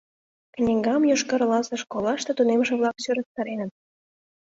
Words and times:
Книгам 0.55 1.01
Йошкар-Оласе 1.09 1.75
школлаште 1.83 2.31
тунемше-влак 2.37 2.95
сӧрастареныт 3.03 3.71